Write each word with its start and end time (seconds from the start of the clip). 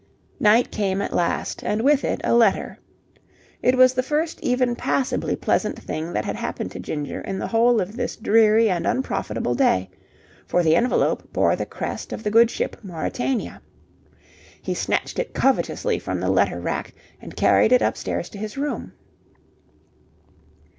Night 0.39 0.71
came 0.71 0.99
at 0.99 1.13
last, 1.13 1.63
and 1.63 1.83
with 1.83 2.03
it 2.03 2.19
a 2.23 2.33
letter. 2.33 2.79
It 3.61 3.77
was 3.77 3.93
the 3.93 4.01
first 4.01 4.39
even 4.41 4.75
passably 4.75 5.35
pleasant 5.35 5.77
thing 5.77 6.11
that 6.13 6.25
had 6.25 6.35
happened 6.37 6.71
to 6.71 6.79
Ginger 6.79 7.21
in 7.21 7.37
the 7.37 7.49
whole 7.49 7.79
of 7.79 7.95
this 7.95 8.15
dreary 8.15 8.67
and 8.67 8.87
unprofitable 8.87 9.53
day: 9.53 9.91
for 10.47 10.63
the 10.63 10.75
envelope 10.75 11.31
bore 11.31 11.55
the 11.55 11.67
crest 11.67 12.11
of 12.11 12.23
the 12.23 12.31
good 12.31 12.49
ship 12.49 12.77
Mauretania. 12.81 13.61
He 14.59 14.73
snatched 14.73 15.19
it 15.19 15.35
covetously 15.35 15.99
from 15.99 16.19
the 16.19 16.29
letter 16.31 16.59
rack, 16.59 16.95
and 17.21 17.35
carried 17.35 17.71
it 17.71 17.83
upstairs 17.83 18.27
to 18.29 18.39
his 18.39 18.57
room. 18.57 18.93